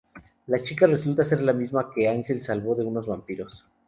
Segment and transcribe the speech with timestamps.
[0.47, 3.67] La chica resulta ser la misma que Ángel salvo de unos vampiros.